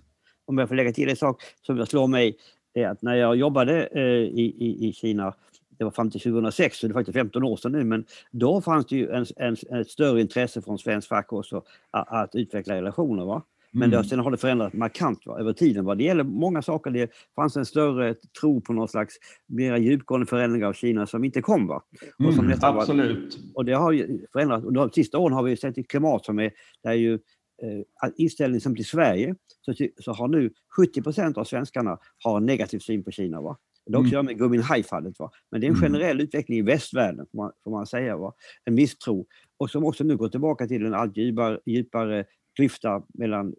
[0.45, 2.37] Om jag får lägga till en sak som slår mig
[2.73, 3.87] är att när jag jobbade
[4.33, 5.33] i, i, i Kina
[5.77, 8.61] det var fram till 2006, så det är faktiskt 15 år sedan nu, men då
[8.61, 12.75] fanns det ju en, en, ett större intresse från svensk fack också att, att utveckla
[12.75, 13.25] relationer.
[13.25, 13.43] Va?
[13.71, 14.01] Men mm.
[14.01, 15.86] det, sen har det förändrats markant va, över tiden.
[15.86, 16.91] Vad det gäller många saker.
[16.91, 19.15] Det fanns en större tro på någon slags
[19.47, 21.67] mer djupgående förändring av Kina som inte kom.
[21.67, 21.84] Va?
[22.27, 23.38] Och som mm, absolut.
[23.38, 24.65] Var, och det har ju förändrats.
[24.65, 26.51] Och de sista åren har vi sett ett klimat som är
[26.84, 31.97] där ju eh, inställningen som till Sverige så, så har nu 70 procent av svenskarna
[32.23, 33.41] har en negativ syn på Kina.
[33.41, 33.58] Va?
[33.86, 34.25] Det har också mm.
[34.25, 35.15] med Gui Minhai-fallet.
[35.51, 35.91] Men det är en mm.
[35.91, 38.17] generell utveckling i västvärlden, får man, får man säga.
[38.17, 38.34] Va?
[38.65, 39.25] En misstro.
[39.58, 43.53] Och som också nu går tillbaka till en allt djupare, djupare klyfta mellan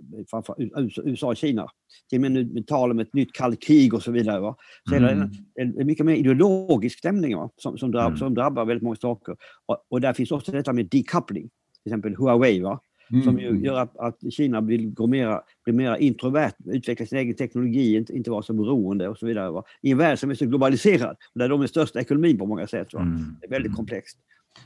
[1.05, 1.67] USA och Kina.
[2.11, 4.41] Till och med nu tal om ett nytt kallt krig och så vidare.
[4.41, 4.57] Va?
[4.89, 5.09] Så mm.
[5.11, 7.51] är det en, mycket mer ideologisk stämning va?
[7.57, 8.19] Som, som, drabb, mm.
[8.19, 9.37] som drabbar väldigt många saker.
[9.67, 11.49] Och, och, där finns också detta med decoupling.
[11.83, 12.61] Till exempel Huawei.
[12.61, 12.81] Va?
[13.13, 13.23] Mm.
[13.25, 17.97] Som gör att, att, Kina vill gå mera, bli mer introvert, utveckla sin egen teknologi,
[17.97, 19.51] inte, inte vara så beroende och så vidare.
[19.51, 19.65] Va?
[19.83, 22.95] I en värld som är så globaliserad, där de är största ekonomin på många sätt.
[22.95, 23.01] Va?
[23.01, 23.37] Mm.
[23.41, 24.19] Det är väldigt komplext.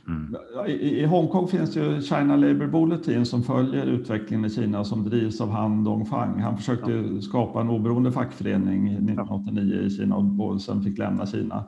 [0.08, 0.36] Mm.
[0.66, 5.40] I, I Hongkong finns ju China Labour Bulletin som följer utvecklingen i Kina som drivs
[5.40, 6.40] av Han Dongfang.
[6.40, 7.20] Han försökte ja.
[7.20, 11.64] skapa en oberoende fackförening 1989 i Kina och sen fick lämna Kina.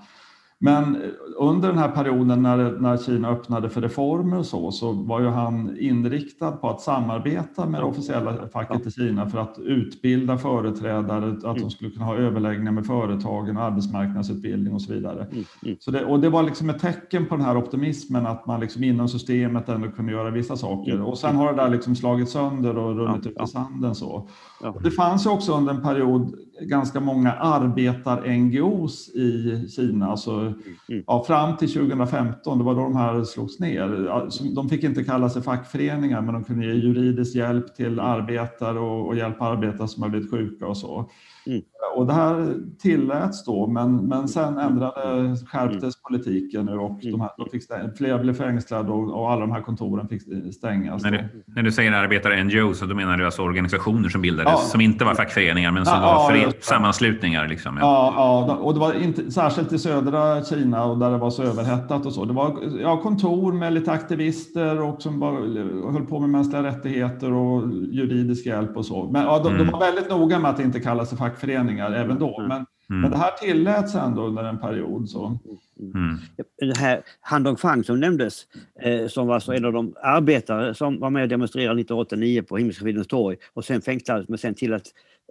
[0.59, 1.03] Men
[1.39, 5.27] under den här perioden när, när Kina öppnade för reformer och så, så var ju
[5.27, 11.31] han inriktad på att samarbeta med det officiella facket i Kina för att utbilda företrädare,
[11.31, 11.71] att de mm.
[11.71, 15.23] skulle kunna ha överläggningar med företagen, arbetsmarknadsutbildning och så vidare.
[15.33, 15.77] Mm, mm.
[15.81, 18.85] Så det, och det var liksom ett tecken på den här optimismen att man liksom
[18.85, 21.03] inom systemet ändå kunde göra vissa saker.
[21.03, 23.95] Och sen har det där liksom slagit sönder och runnit ut i sanden.
[23.95, 24.29] Så.
[24.83, 31.05] Det fanns ju också under en period ganska många arbetar-NGOs i Kina, alltså mm.
[31.07, 34.55] ja, fram till 2015, det var då de här slogs ner.
[34.55, 39.07] De fick inte kalla sig fackföreningar, men de kunde ge juridisk hjälp till arbetare och,
[39.07, 41.11] och hjälpa arbetare som har blivit sjuka och så.
[41.47, 41.63] Mm.
[41.97, 47.31] Och det här tilläts då, men, men sen ändrade, skärptes politiken nu och de här,
[47.39, 50.23] de fick stäng, flera blev fängslade och, och, alla de här kontoren fick
[50.55, 51.03] stängas.
[51.03, 54.59] När du, när du säger arbetare-NGO så då menar du alltså organisationer som bildades ja.
[54.59, 57.49] som inte var fackföreningar men som ja, var ja, sammanslutningar?
[57.49, 58.13] Liksom, ja.
[58.17, 62.07] Ja, och det var inte, särskilt i södra Kina och där det var så överhettat
[62.07, 62.25] och så.
[62.25, 65.33] Det var ja, kontor med lite aktivister och som var,
[65.93, 69.11] höll på med mänskliga rättigheter och juridisk hjälp och så.
[69.13, 69.67] Men ja, de, mm.
[69.67, 72.39] de var väldigt noga med att inte kalla sig fackföreningar även då.
[72.41, 72.49] Mm.
[72.49, 73.03] Men, mm.
[73.03, 75.09] men det här tilläts ändå under en period.
[75.09, 75.39] Så.
[75.81, 76.19] Mm.
[76.59, 78.47] Det här Han Dong-Fang som nämndes,
[78.83, 82.57] eh, som var så en av de arbetare som var med och demonstrerade 1989 på
[82.57, 84.87] Himmelska fridens torg och sen fängslades men sen till att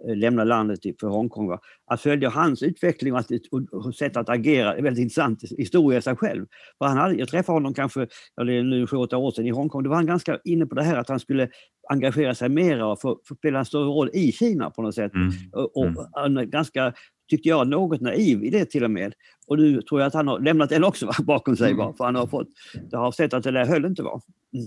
[0.08, 1.48] eh, lämna landet för Hongkong.
[1.48, 1.60] Va?
[1.86, 3.30] Att följa hans utveckling och, att,
[3.72, 6.46] och sätt att agera är väldigt intressant historia i sig själv.
[6.78, 8.06] För han hade, jag träffade honom kanske,
[8.40, 10.82] eller nu sju, åtta år sedan i Hongkong, då var han ganska inne på det
[10.82, 11.48] här att han skulle
[11.88, 15.14] engagera sig mera och få, få spela en större roll i Kina på något sätt.
[15.14, 15.32] Mm.
[15.52, 16.50] Och, och mm.
[16.50, 16.92] ganska
[17.28, 19.12] tyckte jag, något naiv i det till och med.
[19.46, 21.94] Och nu tror jag att han har lämnat den också bakom sig, mm.
[21.94, 22.48] för han har fått,
[22.90, 24.02] det har sett att det där höll inte.
[24.02, 24.20] Va?
[24.54, 24.66] Mm.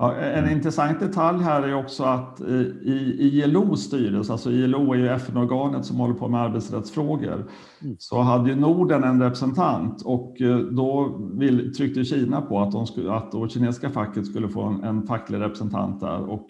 [0.00, 5.08] Ja, en intressant detalj här är också att i ILOs styrelse, alltså ILO är ju
[5.08, 7.50] FN-organet som håller på med arbetsrättsfrågor,
[7.82, 7.96] mm.
[7.98, 12.86] så hade ju Norden en representant och eh, då vill, tryckte Kina på att, de
[12.86, 16.30] skulle, att det kinesiska facket skulle få en, en facklig representant där.
[16.30, 16.48] Och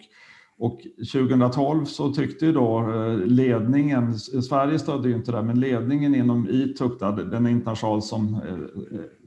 [0.59, 0.81] och
[1.13, 6.47] 2012 så tyckte ju då eh, ledningen, Sverige stödde ju inte det, men ledningen inom
[6.49, 6.99] ITUC,
[7.31, 8.41] den international som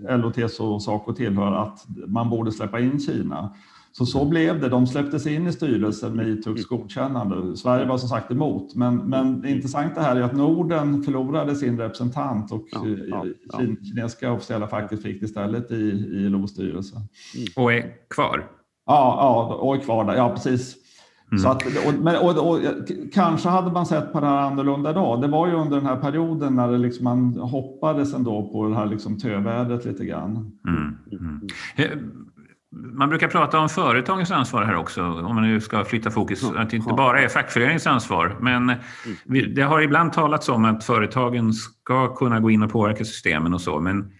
[0.08, 3.54] eh, LOTS och Saco tillhör, att man borde släppa in Kina.
[3.92, 4.68] Så så blev det.
[4.68, 7.56] De släpptes in i styrelsen med ITUCs godkännande.
[7.56, 8.74] Sverige var som sagt emot.
[8.74, 13.58] Men, men det intressanta här är att Norden förlorade sin representant och ja, ja, ja.
[13.58, 16.96] kinesiska officiella facket fick det istället i, i ILOs styrelse.
[17.56, 18.46] Och är kvar?
[18.86, 20.14] Ja, ja, och är kvar där.
[20.14, 20.81] Ja, precis.
[21.32, 21.42] Mm.
[21.42, 22.60] Så att, och, och, och,
[23.12, 25.20] kanske hade man sett på det här annorlunda idag.
[25.20, 28.74] Det var ju under den här perioden när det liksom, man hoppades ändå på det
[28.74, 30.52] här liksom tövädret lite grann.
[30.68, 30.96] Mm.
[31.12, 32.10] Mm.
[32.92, 36.44] Man brukar prata om företagens ansvar här också, om man nu ska flytta fokus.
[36.56, 38.36] Att det inte bara är fackföreningens ansvar.
[38.40, 39.54] Men mm.
[39.54, 43.60] det har ibland talats om att företagen ska kunna gå in och påverka systemen och
[43.60, 43.80] så.
[43.80, 44.12] Men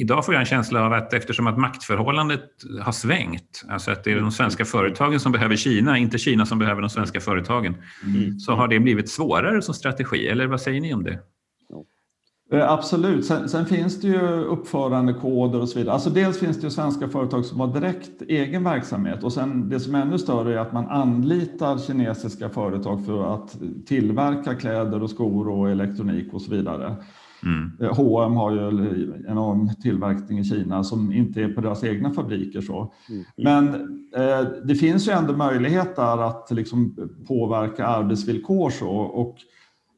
[0.00, 2.40] Idag får jag en känsla av att eftersom att maktförhållandet
[2.80, 6.58] har svängt, alltså att det är de svenska företagen som behöver Kina, inte Kina som
[6.58, 8.38] behöver de svenska företagen, mm.
[8.38, 10.28] så har det blivit svårare som strategi.
[10.28, 11.18] Eller vad säger ni om det?
[12.52, 13.24] Eh, absolut.
[13.24, 15.94] Sen, sen, finns det ju uppförandekoder och så vidare.
[15.94, 19.80] Alltså dels finns det ju svenska företag som har direkt egen verksamhet och sen det
[19.80, 25.10] som är ännu större är att man anlitar kinesiska företag för att tillverka kläder och
[25.10, 26.96] skor och elektronik och så vidare.
[27.44, 27.94] Mm.
[27.94, 28.58] H&M har ju
[29.28, 32.60] enorm tillverkning i Kina som inte är på deras egna fabriker.
[32.60, 32.92] Så.
[33.08, 33.24] Mm.
[33.36, 33.68] Men
[34.16, 36.96] eh, det finns ju ändå möjlighet där att liksom
[37.28, 38.70] påverka arbetsvillkor.
[38.70, 39.36] Så, och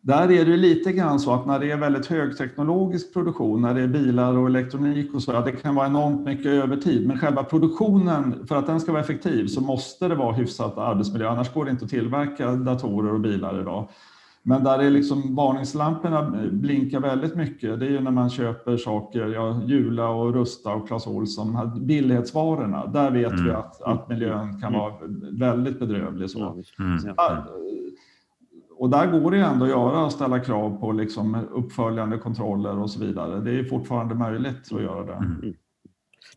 [0.06, 3.82] där är det lite grann så att när det är väldigt högteknologisk produktion, när det
[3.82, 7.06] är bilar och elektronik och så, ja, det kan vara enormt mycket övertid.
[7.06, 11.28] Men själva produktionen, för att den ska vara effektiv så måste det vara hyfsat arbetsmiljö,
[11.28, 13.88] annars går det inte att tillverka datorer och bilar idag.
[14.48, 17.80] Men där är liksom varningslamporna blinkar väldigt mycket.
[17.80, 22.86] Det är ju när man köper saker, ja, Jula och Rusta och Clas Ohlson, billighetsvarorna.
[22.86, 23.44] Där vet mm.
[23.44, 24.94] vi att, att miljön kan vara
[25.32, 26.30] väldigt bedrövlig.
[26.30, 26.62] Så.
[26.78, 27.14] Mm.
[28.78, 32.90] Och där går det ändå att göra och ställa krav på liksom uppföljande kontroller och
[32.90, 33.40] så vidare.
[33.40, 35.12] Det är fortfarande möjligt att göra det.
[35.12, 35.54] Mm.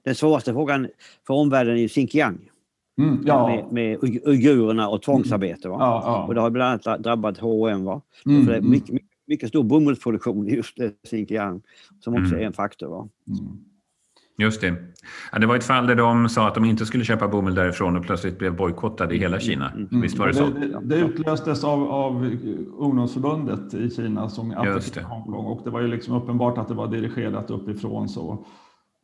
[0.04, 0.88] Den svåraste frågan
[1.28, 2.50] för omvärlden är Xinjiang.
[3.00, 3.48] Mm, ja.
[3.48, 5.70] med, med uigurerna och tvångsarbete.
[5.70, 5.78] Va?
[5.80, 6.24] Ja, ja.
[6.28, 7.84] Och det har bland annat drabbat H&M.
[7.84, 8.02] Va?
[8.26, 8.72] Mm, det är mm.
[8.72, 11.62] mycket, mycket, mycket stor bomullsproduktion i just Xinjiang
[12.00, 12.40] som också mm.
[12.40, 12.88] är en faktor.
[12.88, 13.10] Va?
[13.28, 13.58] Mm.
[14.38, 14.76] Just det.
[15.32, 17.98] Ja, det var ett fall där de sa att de inte skulle köpa bomull därifrån
[17.98, 19.40] och plötsligt blev bojkottade i hela mm.
[19.40, 19.72] Kina.
[19.92, 20.46] Visst var det så?
[20.46, 22.38] Det, det utlöstes av, av
[22.78, 26.88] ungdomsförbundet i Kina som attackerade Hongkong och det var ju liksom uppenbart att det var
[26.88, 28.10] dirigerat uppifrån.
[28.10, 28.46] Så.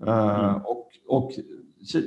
[0.08, 1.32] Uh, och, och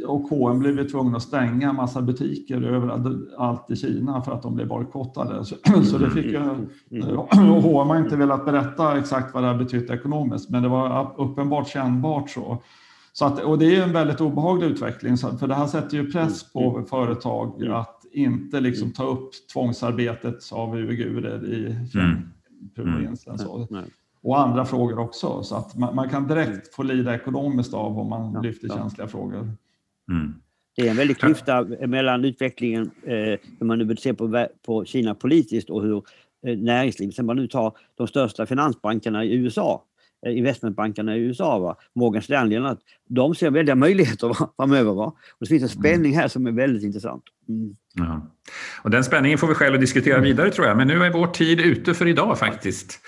[0.07, 4.55] och H&M blev tvungna att stänga en massa butiker överallt i Kina för att de
[4.55, 5.45] blev bojkottade.
[5.45, 6.39] Så, så det fick ju,
[7.61, 11.69] H&M har inte velat berätta exakt vad det har betytt ekonomiskt, men det var uppenbart
[11.69, 12.63] kännbart så.
[13.13, 16.53] så att, och det är en väldigt obehaglig utveckling, för det här sätter ju press
[16.53, 21.77] på företag att inte liksom ta upp tvångsarbetet av uigurer i
[22.75, 23.37] provinsen.
[23.71, 23.85] Mm.
[24.23, 28.09] Och andra frågor också, så att man, man, kan direkt få lida ekonomiskt av om
[28.09, 29.53] man lyfter känsliga frågor.
[30.09, 30.35] Mm.
[30.77, 35.15] Det är en väldig klyfta mellan utvecklingen, eh, om man nu ser på, på Kina
[35.15, 36.03] politiskt och hur
[36.47, 39.85] eh, näringslivet, sen man nu tar de största finansbankerna i USA,
[40.27, 41.77] eh, investmentbankerna i USA, va?
[41.95, 44.51] Morgan Stanley, att de ser väldiga möjligheter va?
[44.57, 44.93] framöver.
[44.93, 45.07] Va?
[45.07, 47.23] Och det finns en spänning här som är väldigt intressant.
[47.49, 47.77] Mm.
[47.95, 48.27] Ja.
[48.83, 51.61] Och den spänningen får vi själv diskutera vidare tror jag, men nu är vår tid
[51.61, 53.01] ute för idag faktiskt.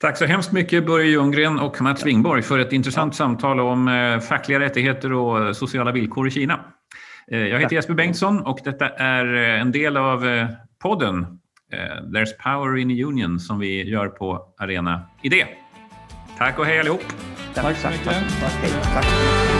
[0.00, 4.20] Tack så hemskt mycket Börje Ljunggren och Mats Wingborg för ett intressant samtal om eh,
[4.20, 6.64] fackliga rättigheter och sociala villkor i Kina.
[7.30, 10.46] Eh, jag heter Jesper Bengtsson och detta är eh, en del av
[10.82, 11.26] podden
[12.14, 15.46] There's Power in a Union som vi gör på Arena Idé.
[16.38, 17.04] Tack och hej allihop!
[17.54, 18.06] Tack, tack så mycket.
[18.40, 18.94] Tack.
[18.94, 19.59] Tack.